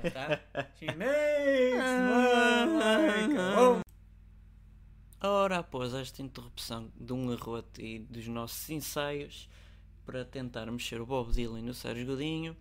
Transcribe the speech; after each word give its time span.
A 0.00 0.66
woman. 2.66 3.82
Ora, 5.22 5.58
após 5.58 5.92
esta 5.92 6.22
interrupção 6.22 6.90
de 6.98 7.12
um 7.12 7.30
arroto 7.30 7.80
e 7.80 7.98
dos 7.98 8.26
nossos 8.26 8.70
ensaios 8.70 9.48
para 10.06 10.24
tentar 10.24 10.70
mexer 10.70 11.00
o 11.00 11.06
Bob 11.06 11.30
Dylan 11.30 11.60
no 11.60 11.74
Sérgio 11.74 12.06
Godinho, 12.06 12.56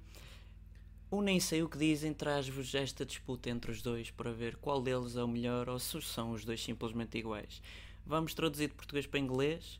o 1.09 1.21
Nem 1.21 1.39
Sei 1.39 1.63
O 1.63 1.69
Que 1.69 1.77
Dizem 1.77 2.13
traz-vos 2.13 2.75
esta 2.75 3.05
disputa 3.05 3.49
entre 3.49 3.71
os 3.71 3.81
dois 3.81 4.11
para 4.11 4.31
ver 4.31 4.57
qual 4.57 4.81
deles 4.81 5.15
é 5.15 5.23
o 5.23 5.27
melhor 5.27 5.69
ou 5.69 5.79
se 5.79 6.01
são 6.01 6.31
os 6.31 6.43
dois 6.43 6.61
simplesmente 6.61 7.17
iguais. 7.17 7.61
Vamos 8.05 8.33
traduzir 8.33 8.67
de 8.67 8.75
português 8.75 9.07
para 9.07 9.19
inglês 9.19 9.79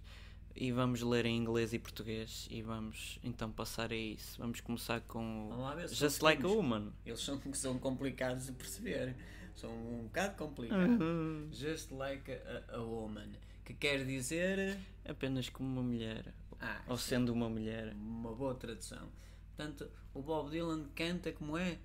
e 0.59 0.73
vamos 0.73 1.01
ler 1.01 1.25
em 1.25 1.37
inglês 1.37 1.71
e 1.73 1.79
português 1.79 2.45
e 2.51 2.61
vamos 2.61 3.17
então 3.23 3.49
passar 3.49 3.93
a 3.93 3.95
isso. 3.95 4.37
Vamos 4.37 4.59
começar 4.59 4.99
com 5.01 5.47
Vamos 5.49 5.63
lá 5.63 5.87
Just 5.87 6.21
Like 6.21 6.45
a. 6.45 6.47
Woman. 6.49 6.91
Eles 7.05 7.21
são, 7.21 7.41
são 7.53 7.79
complicados 7.79 8.47
de 8.47 8.51
perceber. 8.51 9.15
São 9.55 9.71
um 9.71 10.03
bocado 10.03 10.35
complicados. 10.35 10.99
Uhum. 10.99 11.47
Just 11.53 11.91
like 11.91 12.29
a, 12.29 12.75
a 12.75 12.81
woman. 12.81 13.29
Que 13.63 13.73
quer 13.73 14.05
dizer. 14.05 14.77
Apenas 15.07 15.47
como 15.47 15.69
uma 15.69 15.81
mulher. 15.81 16.33
Ah, 16.59 16.81
Ou 16.89 16.97
sendo 16.97 17.31
uma 17.31 17.49
mulher. 17.49 17.93
uma 17.95 18.33
boa 18.33 18.53
tradução. 18.53 19.07
Portanto, 19.55 19.89
o 20.13 20.21
Bob 20.21 20.51
Dylan 20.51 20.89
canta 20.93 21.31
como 21.31 21.57
é. 21.57 21.77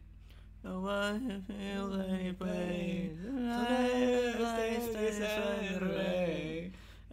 Oh, 0.64 0.88
I 0.88 1.40
feel. 1.46 1.90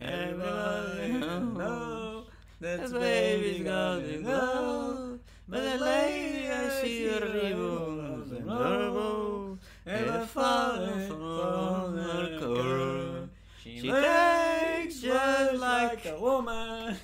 Everybody 0.02 1.14
know 1.14 2.24
that 2.60 2.90
The 2.90 3.00
baby's 3.00 3.58
to 3.60 4.24
go. 4.24 5.20
But 5.48 5.62
the 5.64 5.84
lady 5.84 6.50
I 6.50 6.82
see 6.82 7.08
her 7.08 7.20
ribbons 7.20 8.32
and 8.32 8.50
elbows. 8.50 9.60
Ever 9.86 10.26
fallen 10.26 11.08
from 11.08 11.98
her 11.98 12.40
car. 12.40 13.30
She 13.64 13.82
takes 13.82 15.02
just 15.02 15.56
like 15.56 16.06
a 16.06 16.20
woman. 16.20 16.98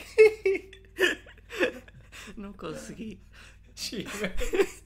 Não 2.35 2.53
consegui. 2.53 3.19
She 3.75 4.07
makes 4.21 4.81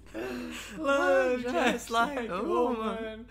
love 0.77 1.41
just 1.52 1.89
like 1.89 2.30
a 2.30 2.43
woman. 2.43 3.25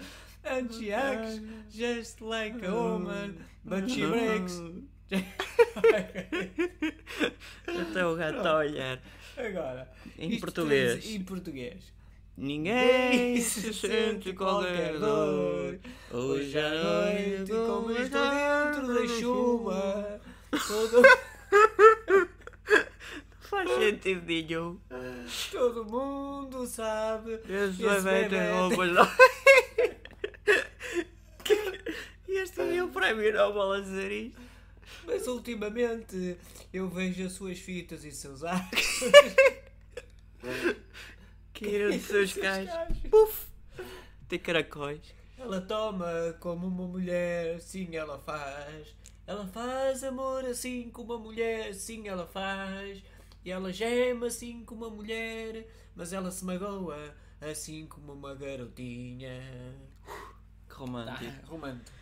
And 0.44 0.72
she 0.72 0.92
acts 0.92 1.41
just 1.70 2.20
like 2.20 2.64
a 2.66 2.70
woman. 2.70 3.36
But 3.64 3.88
she 3.91 4.06
breaks. 4.06 4.60
Até 7.66 8.06
o 8.06 8.16
gato 8.16 8.46
a 8.46 8.56
olhar. 8.58 9.00
Agora, 9.36 9.88
Em 10.18 10.30
isto 10.30 10.41
português. 10.41 11.05
Em 11.06 11.22
português. 11.22 11.92
Ninguém 12.36 13.41
se 13.41 13.72
sente 13.74 14.33
qualquer 14.33 14.98
dor. 14.98 15.78
Hoje 16.11 16.58
à 16.58 16.70
noite, 16.70 17.50
como 17.52 17.91
estou 17.92 18.30
dentro 18.30 18.94
da 18.94 19.06
chuva, 19.20 20.20
todo, 20.50 21.02
Faz 23.41 23.68
sentido 23.78 24.24
nenhum. 24.27 24.78
todo 25.50 25.84
mundo 25.84 26.66
sabe. 26.66 27.33
Esse 27.48 27.83
bebê 27.83 28.28
tem 28.28 28.52
roupas 28.52 28.92
lá. 28.92 29.16
E 32.28 32.38
este 32.91 32.98
é 33.06 33.12
o 33.12 33.14
prémio 33.14 33.33
Nobel 33.33 33.72
a 33.72 33.80
dizer 33.80 34.10
isto. 34.10 34.41
Mas 35.06 35.27
ultimamente 35.28 36.36
eu 36.72 36.88
vejo 36.88 37.24
as 37.24 37.33
suas 37.33 37.58
fitas 37.58 38.05
e 38.05 38.10
seus 38.10 38.42
atos. 38.42 39.00
Queiram 41.52 41.91
de 41.91 42.00
seus 42.00 42.33
cais. 42.33 42.68
Puf! 43.08 43.46
Tem 44.28 44.38
caracóis. 44.38 45.14
Ela 45.38 45.61
toma 45.61 46.36
como 46.41 46.66
uma 46.66 46.86
mulher, 46.86 47.61
sim, 47.61 47.96
ela 47.96 48.18
faz. 48.18 48.94
Ela 49.27 49.46
faz 49.46 50.02
amor 50.02 50.45
assim 50.45 50.90
como 50.90 51.14
uma 51.14 51.22
mulher, 51.22 51.74
sim, 51.74 52.08
ela 52.08 52.27
faz. 52.27 53.02
E 53.45 53.51
ela 53.51 53.72
gema 53.72 54.27
assim 54.27 54.64
como 54.64 54.86
uma 54.86 54.95
mulher, 54.95 55.67
mas 55.95 56.12
ela 56.12 56.30
se 56.30 56.45
magoa 56.45 57.14
assim 57.40 57.86
como 57.86 58.12
uma 58.12 58.34
garotinha. 58.34 59.40
Que 60.68 60.74
Tá, 60.74 61.20
romântico. 61.46 61.99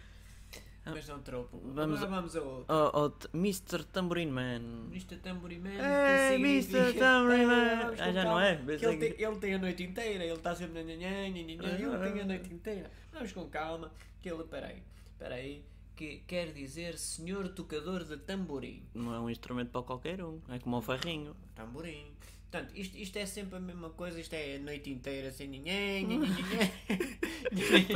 Romântico. 0.89 0.95
Mas 0.95 1.09
não 1.09 1.23
tropo. 1.23 1.59
Vamos 1.65 2.03
Agora 2.03 2.17
vamos 2.17 2.37
a 2.37 2.41
outro. 2.43 2.67
Oh, 2.95 3.11
t- 3.11 3.29
Mr. 3.35 3.85
Tambourine 3.85 4.33
Man. 4.33 4.61
Mr. 4.91 5.17
Tambourine 5.19 5.63
Man. 5.63 5.71
Ei. 6.31 6.35
Mr. 6.37 6.93
Tambourine 6.99 7.47
Man. 7.47 7.95
Ah, 7.99 8.13
já 8.13 8.25
não 8.25 8.41
é? 8.41 8.57
que 8.57 8.71
Ele 8.73 8.79
que- 8.79 8.97
tem, 9.15 9.27
ele 9.27 9.37
tem 9.37 9.55
a 9.55 9.59
noite 9.59 9.83
inteira, 9.85 10.25
ele 10.25 10.33
está 10.35 10.55
sempre. 10.55 10.81
Ele 10.81 10.97
tem 10.97 12.21
a 12.21 12.25
noite 12.27 12.53
inteira. 12.53 12.91
Vamos 13.13 13.33
com 13.33 13.47
calma, 13.49 13.93
que 14.21 14.31
ele. 14.31 14.45
Peraí, 14.45 14.83
peraí. 15.19 15.63
Que 15.97 16.19
quer 16.29 16.53
dizer 16.53 16.97
senhor 16.97 17.49
tocador 17.49 18.05
de 18.05 18.17
tamborim. 18.19 18.85
Não 18.95 19.13
é 19.13 19.19
um 19.19 19.29
instrumento 19.29 19.71
para 19.71 19.83
qualquer 19.83 20.23
um. 20.23 20.41
É 20.49 20.59
como 20.61 20.77
o 20.77 20.81
ferrinho. 20.81 21.35
Tamborim. 21.57 22.07
Portanto, 22.51 22.73
isto, 22.77 22.97
isto 22.97 23.17
é 23.19 23.27
sempre 23.27 23.57
a 23.57 23.61
mesma 23.61 23.91
coisa, 23.91 24.19
isto 24.21 24.33
é 24.33 24.57
a 24.57 24.59
noite 24.61 24.89
inteira 24.91 25.29
assim. 25.29 25.49
nhanhã, 25.49 26.01
nhanhanhã. 26.07 26.71
Parece 26.87 27.28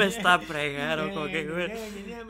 está 0.06 0.34
a 0.34 0.38
pregar 0.38 0.98
ou 1.00 1.10
qualquer 1.10 1.46
coisa. 1.46 1.72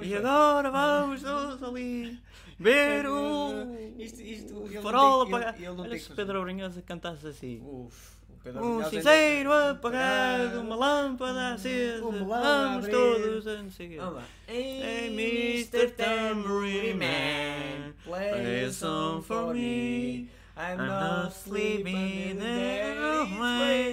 E 0.02 0.14
agora 0.14 0.70
vamos 0.70 1.22
todos 1.22 1.62
ali 1.62 2.18
ver 2.58 3.06
o 3.06 3.76
Isto- 3.98 4.20
isto, 4.22 4.54
ele 4.64 5.52
tem- 5.52 5.66
não 5.76 5.84
Olha 5.84 5.98
se 5.98 6.08
que- 6.08 6.14
Pedro 6.16 6.42
Brunhosa 6.42 6.82
cantasse 6.82 7.26
assim. 7.26 7.60
Uf, 7.64 8.12
o 8.44 8.58
Um 8.60 8.84
cinzeiro 8.84 9.52
ainda- 9.52 9.70
apagado, 9.72 10.60
uma 10.60 10.74
lâmpada 10.76 11.54
acesa. 11.54 12.04
Um 12.04 12.24
Vamos 12.26 12.88
todos 12.88 13.46
a 13.46 13.62
não 13.62 13.70
sei 13.70 13.86
o 13.86 13.90
quê. 13.90 13.98
Hey, 14.48 15.06
Mr. 15.08 15.90
Tambourine 15.90 16.94
Man, 16.94 17.92
play 18.04 18.64
a 18.64 18.72
song 18.72 19.22
for 19.22 19.54
me. 19.54 20.28
I'm 20.56 20.76
not 20.86 21.32
sleeping 21.34 22.36
there. 22.38 22.94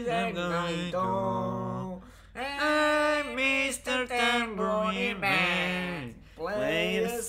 I'm 0.10 0.34
going 0.34 0.92
going 0.92 0.92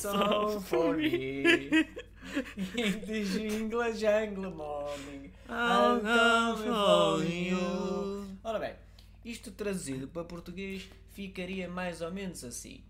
song 0.01 0.61
for 0.63 0.97
me. 0.97 1.43
In 2.77 3.01
the 3.07 3.25
jingle 3.25 3.93
jangle 3.93 4.51
morning. 4.51 5.33
I'll 5.49 6.01
come 6.01 6.57
for 6.57 7.25
you. 7.25 8.27
Ora 8.43 8.59
bem, 8.59 8.75
isto 9.25 9.51
traduzido 9.51 10.09
para 10.09 10.25
português 10.25 10.89
ficaria 11.13 11.69
mais 11.69 12.01
ou 12.01 12.11
menos 12.11 12.45
assim. 12.45 12.83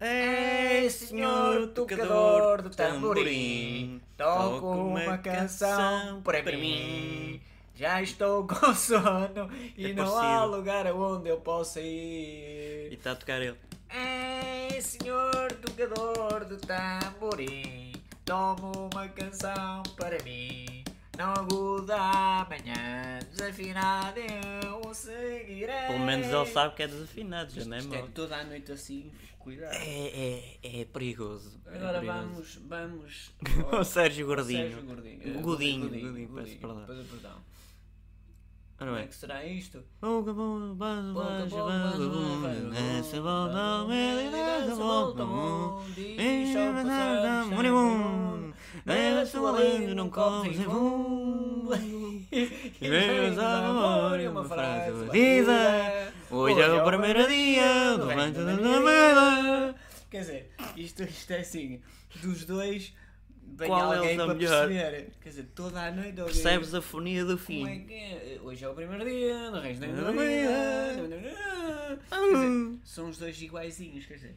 Ei, 0.00 0.90
senhor 0.90 1.68
tocador 1.68 2.62
de 2.62 2.76
tamborim, 2.76 4.02
toca 4.16 4.66
uma 4.66 5.16
canção 5.18 6.20
para 6.22 6.42
mim. 6.42 7.40
Já 7.74 8.00
estou 8.02 8.46
com 8.48 8.74
sono 8.74 9.50
e 9.76 9.86
É 9.90 9.92
não 9.92 10.16
há 10.16 10.20
parecido. 10.20 10.56
lugar 10.56 10.86
aonde 10.86 11.28
eu 11.28 11.38
possa 11.40 11.80
E 11.80 12.88
ir. 12.90 12.92
está 12.94 13.12
a 13.12 13.16
tocar 13.16 13.40
ele. 13.42 13.56
Ei, 13.90 14.80
senhor 14.80 15.52
tocador 15.54 16.44
de 16.46 16.56
tamborim, 16.66 17.92
toma 18.24 18.72
uma 18.92 19.08
canção 19.08 19.82
para 19.96 20.22
mim. 20.22 20.82
Não 21.16 21.32
aguda 21.32 21.96
amanhã, 21.96 23.20
desafinado 23.30 24.18
eu 24.20 24.92
seguirei. 24.94 25.86
Pelo 25.86 26.00
menos 26.00 26.26
ele 26.26 26.46
sabe 26.46 26.74
que 26.74 26.82
é 26.82 26.88
desafinado, 26.88 27.52
já 27.54 27.64
não 27.64 27.76
é 27.76 27.80
isto 27.80 27.94
é 27.94 28.02
toda 28.12 28.36
a 28.36 28.42
noite 28.44 28.72
assim, 28.72 29.12
cuidado. 29.38 29.74
É, 29.74 30.56
é, 30.64 30.80
é 30.80 30.84
perigoso. 30.86 31.60
é 31.66 31.76
Agora 31.76 32.00
perigoso. 32.00 32.18
vamos, 32.18 32.60
vamos 32.68 33.30
O 33.80 33.84
Sérgio 33.84 34.26
Gordinho. 34.26 34.70
Sérgio 34.70 34.82
Gordinho. 34.82 35.20
Eh, 35.24 35.40
Godinho, 35.40 35.88
Godinho, 35.88 36.08
Godinho, 36.12 36.40
é 36.40 36.42
bem. 36.42 36.58
Que 38.76 39.14
será 39.14 39.44
isto? 39.44 39.82
Pouco 40.00 40.30
a 40.30 40.34
pouco, 40.34 40.76
passo, 40.76 41.12
Pouco 41.12 41.20
a 41.20 41.30
baixo, 41.30 41.48
pouco, 41.50 41.68
baixo, 41.68 41.98
baixo, 41.98 42.10
baixo, 42.10 42.40
baixo, 42.42 42.60
nessa 42.68 43.20
baixo, 43.20 43.22
volta 43.22 43.58
ao 43.58 43.86
baixo, 43.86 43.88
meio, 43.88 44.30
nessa 44.30 44.60
nessa 44.60 44.74
volta 44.74 45.22
ao 45.22 45.26
volta 45.26 45.26
mundo. 45.26 45.32
ao 45.32 45.78
mundo, 45.78 45.84
Deixa 45.94 46.14
deixa 46.16 46.58
passar 46.58 46.82
passar, 46.82 47.22
da 47.22 47.40
deixa 47.40 47.54
moribundo. 47.54 48.54
Bebe 48.84 49.14
Bebe 49.14 49.26
sua 49.26 49.60
língua, 49.60 49.94
não 49.94 50.10
comes 50.10 50.58
em 50.58 50.64
fundo. 50.64 51.70
E 52.32 52.88
vês 52.88 53.38
a 53.38 53.62
memória 53.62 54.30
uma 54.30 54.44
frase 54.44 55.04
batida. 55.06 56.12
Hoje 56.30 56.60
é 56.60 56.72
o 56.72 56.84
primeiro 56.84 57.28
dia 57.28 57.96
do 57.96 58.06
vento 58.08 58.44
da 58.44 58.56
vida. 58.56 59.74
Quer 60.10 60.20
dizer, 60.20 60.50
isto, 60.76 61.02
isto 61.04 61.32
é 61.32 61.38
assim, 61.38 61.80
dos 62.22 62.44
dois 62.44 62.92
vem 63.56 63.68
Qual 63.68 63.92
é 63.92 63.96
alguém 63.98 64.16
para 64.16 64.34
melhor? 64.34 64.68
perceber. 64.68 65.10
Quer 65.22 65.28
dizer, 65.28 65.46
toda 65.54 65.80
a 65.80 65.90
noite 65.90 66.20
alguém- 66.20 66.34
Percebes 66.34 66.74
a 66.74 66.82
fonia 66.82 67.24
do 67.24 67.38
Como 67.38 67.66
é 67.68 67.70
fim. 67.74 67.84
que 67.86 67.94
é? 67.94 68.38
Hoje 68.42 68.64
é 68.64 68.68
o 68.68 68.74
primeiro 68.74 69.04
dia, 69.04 69.50
no 69.50 69.60
resto 69.60 69.80
da 69.80 69.86
dizer, 69.86 70.04
são 72.84 73.08
os 73.10 73.18
dois 73.18 73.40
iguaizinhos, 73.40 74.06
quer 74.06 74.14
dizer. 74.14 74.34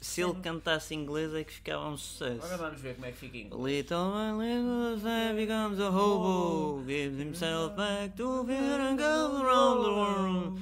se 0.00 0.22
ele 0.22 0.34
cantasse 0.40 0.94
inglês 0.94 1.34
é 1.34 1.44
que 1.44 1.52
ficava 1.52 1.80
um 1.82 1.84
Agora 1.88 1.98
sucesso. 1.98 2.56
vamos 2.58 2.80
ver 2.80 2.94
como 2.94 3.06
é 3.06 3.12
que 3.12 3.18
fica 3.18 3.36
inglês. 3.36 3.76
Little 3.82 4.12
by 4.12 4.32
little 4.42 4.98
Sam 5.00 5.34
becomes 5.36 5.78
a 5.80 5.90
hobo, 5.90 6.82
gives 6.86 7.20
himself 7.20 7.76
back 7.76 8.16
to 8.16 8.44
fear 8.46 8.80
and 8.80 8.96
goes 8.96 9.40
around 9.42 9.82
the 9.84 9.90
world. 9.90 10.60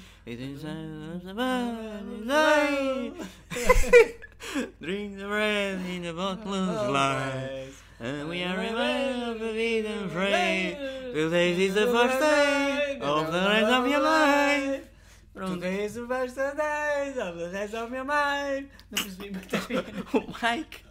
Drink 4.80 5.16
the 5.18 5.26
bread 5.26 5.80
in 5.88 6.02
the 6.02 6.12
bottomless 6.12 6.88
line. 6.90 7.68
And 8.00 8.28
we 8.28 8.42
are 8.42 8.56
reminded 8.58 9.42
of 9.42 9.54
being 9.54 9.86
afraid. 9.86 10.76
Today 11.14 11.64
is 11.64 11.74
the 11.74 11.86
first 11.86 12.18
day 12.18 12.98
of 13.00 13.32
the 13.32 13.38
rest 13.38 13.72
of 13.72 13.86
your 13.86 14.00
life. 14.00 14.84
Pronto, 15.34 15.64
é 15.64 15.84
isso, 15.86 16.04
basta 16.08 16.52
10, 16.56 17.18
of 17.22 17.38
the 17.38 17.48
rest 17.50 17.74
of 17.74 17.94
your 17.94 18.04
life. 18.04 18.66
Não 18.90 19.04
percebi. 19.04 19.32
O 20.12 20.26
Mike. 20.42 20.84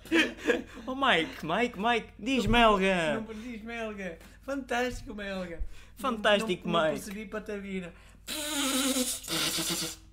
O 0.85 0.95
Mike, 0.95 1.45
Mike, 1.45 1.77
Mike, 1.79 2.07
diz 2.17 2.45
Melga. 2.45 3.15
Não 3.15 3.23
perdi, 3.23 3.61
Melga. 3.65 4.17
Fantástico, 4.43 5.13
Melga. 5.13 5.59
Fantástico, 5.97 6.65
não, 6.65 6.73
não, 6.73 6.79
não 6.79 6.91
Mike. 6.93 7.03
percebi 7.05 7.25
patavina. 7.25 7.93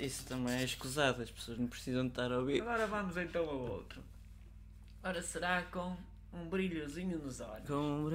Isso 0.00 0.24
também 0.26 0.54
é 0.54 0.64
escusado, 0.64 1.22
as 1.22 1.30
pessoas 1.30 1.58
não 1.58 1.66
precisam 1.66 2.02
de 2.02 2.08
estar 2.10 2.30
a 2.30 2.38
ouvir. 2.38 2.60
Agora 2.62 2.86
vamos 2.86 3.16
então 3.16 3.48
ao 3.48 3.58
outro. 3.58 4.02
Ora, 5.02 5.22
será 5.22 5.62
com 5.62 5.96
um 6.32 6.48
brilhozinho 6.48 7.18
nos 7.18 7.40
olhos. 7.40 7.66
Com 7.66 8.08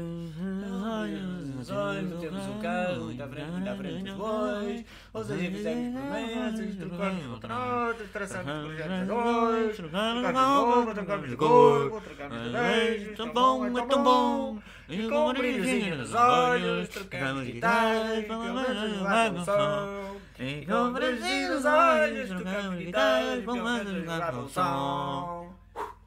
Nos 1.55 1.69
olhos, 1.69 2.21
temos 2.21 2.45
um 2.45 2.59
carro, 2.59 3.05
muito 3.05 3.23
à 3.23 3.27
frente, 3.27 3.51
muito 3.51 3.69
à 3.69 3.75
frente 3.75 4.03
dos 4.03 4.13
bois. 4.13 4.85
Ou 5.13 5.23
seja, 5.23 5.51
fizemos 5.51 5.99
promessas, 5.99 6.75
trocamos 6.75 7.25
contratos, 7.25 8.11
traçamos 8.11 8.65
projetos 8.65 9.07
dois, 9.07 9.75
trocamos 9.75 10.31
roupa, 10.31 10.93
trocamos 10.93 11.35
corpo, 11.35 12.01
trocamos 12.01 12.43
de 12.43 12.49
beijos, 12.49 13.17
tão 13.17 13.33
bom, 13.33 13.65
é 13.65 13.85
tão 13.85 14.03
bom. 14.03 14.59
E 14.87 15.09
com 15.09 15.29
um 15.29 15.33
brilhozinho 15.33 15.97
nos 15.97 16.13
olhos, 16.13 16.89
trocamos 16.89 17.43
guitarras, 17.43 18.27
menos 18.27 18.97
levar 18.97 19.33
com 19.33 19.45
som. 19.45 20.15
E 20.39 20.65
com 20.65 20.73
um 20.73 20.93
brilhozinho 20.93 21.53
nos 21.53 21.65
olhos, 21.65 22.29
trocamos 22.29 22.77
guitarras, 22.77 23.45
menos 23.45 23.93
levar 23.93 24.31
com 24.31 24.47
som. 24.47 25.53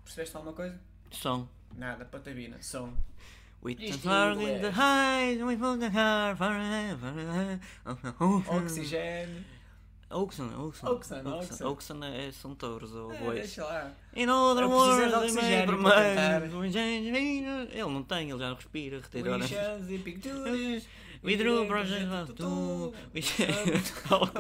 Percebeste 0.05 0.37
alguma 0.37 0.55
coisa? 0.55 0.89
Som. 1.11 1.49
Nada, 1.77 2.05
patavina, 2.05 2.57
som. 2.61 2.97
We 3.63 3.73
Isto 3.79 4.09
can 4.09 4.41
em 4.41 4.49
in 4.57 4.63
the 4.63 4.71
heights, 4.71 5.43
we 5.43 5.57
put 5.57 5.81
the 5.81 5.91
car 5.91 6.37
forever. 6.37 7.59
Oxigênio. 8.49 9.45
Oxen, 10.11 10.49
Oxen. 10.57 10.89
Oxen, 10.89 11.27
Oxen. 11.27 11.67
Oxen 11.67 12.01
é, 12.05 12.33
são 12.33 12.55
touros 12.55 12.95
ou 12.95 13.13
É, 13.13 13.19
bois. 13.19 13.35
deixa 13.41 13.65
lá. 13.65 13.93
In 14.17 14.29
other 14.31 14.67
words, 14.67 15.13
we 16.55 16.71
change- 16.73 17.09
Ele 17.09 17.83
não 17.83 18.03
tem, 18.03 18.31
ele 18.31 18.39
já 18.39 18.55
respira, 18.55 19.01
retira 19.01 19.33
horas. 19.33 19.51
Wishes 19.51 19.91
e 19.91 19.99
pictures. 19.99 20.87
We 21.21 21.37
drew 21.37 21.67
projects 21.67 22.13
of 22.13 22.33
two. 22.35 22.95
We 23.13 23.21
changed 23.21 23.93
our. 24.09 24.31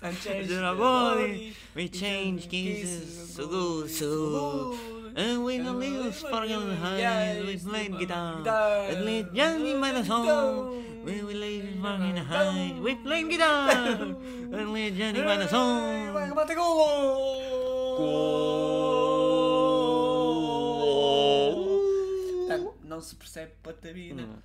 And 0.00 0.14
the 0.46 0.74
body. 0.76 0.78
body. 0.78 1.56
We 1.74 1.88
changed 1.88 2.48
kisses 2.48 3.34
so 3.34 3.48
good, 3.48 3.90
so 3.90 4.76
good. 4.76 4.99
And 5.16 5.44
we 5.44 5.58
the 5.58 5.72
little 5.72 6.12
sparkle 6.12 6.74
high, 6.76 7.42
we 7.44 7.56
played 7.56 7.98
guitar. 7.98 8.46
And 8.90 9.04
lit 9.04 9.34
Johnny 9.34 9.74
by 9.74 9.92
the 9.92 10.04
song. 10.04 11.04
We 11.04 11.22
we 11.22 11.34
laid 11.34 11.78
sparkling 11.78 12.16
high, 12.16 12.78
we 12.80 12.94
played 12.94 13.28
guitar. 13.30 13.70
And 13.70 14.72
lit 14.72 14.96
Johnny 14.96 15.22
by 15.22 15.36
the 15.36 15.46
Vai 15.46 16.28
song. 16.28 16.34
bater 16.34 16.56
golo! 16.56 16.90
Não 22.84 23.00
se 23.00 23.14
percebe 23.16 23.52
patavina. 23.62 24.26
Não. 24.26 24.42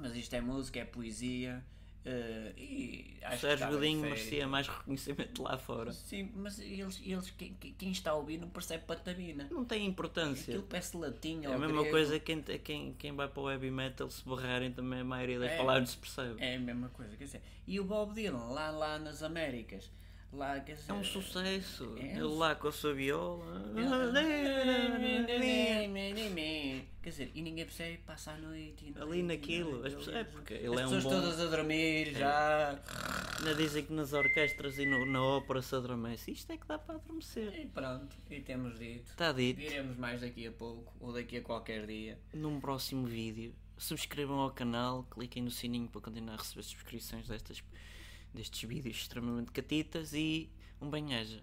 Mas 0.00 0.16
isto 0.16 0.34
é 0.34 0.40
música, 0.40 0.80
é 0.80 0.84
poesia. 0.84 1.62
Eh, 2.04 2.52
e 2.56 3.16
acho 3.22 3.34
que 3.34 3.40
Sérgio 3.40 3.68
Godinho 3.70 4.00
merecia 4.00 4.46
mais 4.48 4.66
reconhecimento 4.68 5.42
lá 5.42 5.58
fora. 5.58 5.92
Sim, 5.92 6.30
mas 6.34 6.58
eles, 6.58 7.00
eles 7.04 7.30
quem, 7.32 7.54
quem- 7.54 7.90
está 7.90 8.12
a 8.12 8.14
ouvir 8.14 8.38
não 8.38 8.48
percebe 8.48 8.84
patavina. 8.86 9.48
Não 9.50 9.64
tem 9.64 9.84
importância. 9.86 10.52
Aquilo 10.52 10.62
parece 10.68 10.96
latim 10.96 11.40
É 11.44 11.46
a 11.48 11.58
mesma 11.58 11.80
grego. 11.82 11.90
coisa 11.90 12.18
quem, 12.20 12.40
quem, 12.42 12.92
quem 12.94 13.12
vai 13.14 13.28
para 13.28 13.42
o 13.42 13.50
heavy 13.50 13.70
metal 13.70 14.08
se 14.10 14.24
borrarem 14.24 14.72
também 14.72 15.00
a 15.00 15.04
maioria 15.04 15.38
das 15.38 15.50
É. 15.52 15.56
palavras 15.56 15.90
se 15.90 15.96
percebe. 15.98 16.36
É 16.42 16.56
a 16.56 16.58
mesma 16.60 16.88
coisa, 16.90 17.16
quer 17.16 17.24
dizer. 17.24 17.42
E 17.66 17.78
o 17.78 17.84
Bob 17.84 18.14
Dylan, 18.14 18.44
lá, 18.50 18.70
lá 18.70 18.98
nas 18.98 19.22
Américas, 19.22 19.90
lá, 20.32 20.56
dizer... 20.58 20.90
É 20.90 20.92
um 20.94 21.04
sucesso. 21.04 21.94
É 21.98 22.12
Ele 22.12 22.22
lá 22.22 22.54
com 22.54 22.68
a 22.68 22.72
sua 22.72 22.94
viola. 22.94 23.44
Quer 27.08 27.24
dizer, 27.24 27.30
e 27.34 27.40
ninguém 27.40 27.64
percebe, 27.64 27.98
passa 28.04 28.32
a 28.32 28.36
noite. 28.36 28.92
e 28.94 29.00
Ali 29.00 29.22
naquilo. 29.22 29.82
As 29.86 29.94
pessoas, 29.94 30.16
é 30.16 30.24
porque 30.24 30.52
ele 30.52 30.66
As 30.74 30.80
é 30.80 30.86
um 30.86 30.90
pessoas 30.90 31.04
bom. 31.04 31.10
todas 31.10 31.40
a 31.40 31.46
dormir 31.46 32.12
já. 32.12 32.78
Ainda 33.38 33.54
dizem 33.54 33.84
que 33.86 33.92
nas 33.94 34.12
orquestras 34.12 34.78
e 34.78 34.84
no- 34.84 35.06
na 35.06 35.22
ópera 35.22 35.62
se 35.62 35.74
adormece. 35.74 36.30
Isto 36.32 36.52
é 36.52 36.58
que 36.58 36.66
dá 36.66 36.78
para 36.78 36.96
adormecer. 36.96 37.58
E 37.58 37.66
pronto, 37.66 38.14
e 38.30 38.40
temos 38.42 38.78
dito. 38.78 39.08
Está 39.10 39.32
dito. 39.32 39.58
Diremos 39.58 39.96
mais 39.96 40.20
daqui 40.20 40.46
a 40.46 40.52
pouco, 40.52 40.94
ou 41.00 41.10
daqui 41.14 41.38
a 41.38 41.42
qualquer 41.42 41.86
dia. 41.86 42.20
Num 42.34 42.60
próximo 42.60 43.06
vídeo. 43.06 43.54
Subscrevam 43.78 44.40
ao 44.40 44.50
canal, 44.50 45.04
cliquem 45.04 45.42
no 45.42 45.50
sininho 45.50 45.88
para 45.88 46.02
continuar 46.02 46.34
a 46.34 46.36
receber 46.36 46.62
subscrições 46.64 47.26
destas, 47.26 47.62
destes 48.34 48.68
vídeos 48.68 48.96
extremamente 48.98 49.50
catitas 49.52 50.12
e 50.12 50.50
um 50.78 50.90
banheja. 50.90 51.42